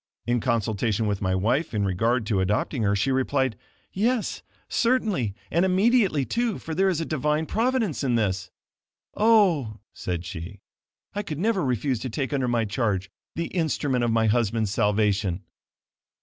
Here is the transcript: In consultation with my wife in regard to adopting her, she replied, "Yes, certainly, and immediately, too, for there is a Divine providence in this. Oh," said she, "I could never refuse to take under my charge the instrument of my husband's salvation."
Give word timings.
In 0.25 0.39
consultation 0.39 1.05
with 1.05 1.21
my 1.21 1.35
wife 1.35 1.75
in 1.75 1.85
regard 1.85 2.25
to 2.25 2.39
adopting 2.41 2.81
her, 2.81 2.95
she 2.95 3.11
replied, 3.11 3.55
"Yes, 3.93 4.41
certainly, 4.67 5.35
and 5.51 5.63
immediately, 5.63 6.25
too, 6.25 6.57
for 6.57 6.73
there 6.73 6.89
is 6.89 6.99
a 6.99 7.05
Divine 7.05 7.45
providence 7.45 8.03
in 8.03 8.15
this. 8.15 8.49
Oh," 9.13 9.77
said 9.93 10.25
she, 10.25 10.59
"I 11.13 11.21
could 11.21 11.37
never 11.37 11.63
refuse 11.63 11.99
to 11.99 12.09
take 12.09 12.33
under 12.33 12.47
my 12.47 12.65
charge 12.65 13.11
the 13.35 13.49
instrument 13.49 14.03
of 14.03 14.09
my 14.11 14.25
husband's 14.25 14.71
salvation." 14.71 15.43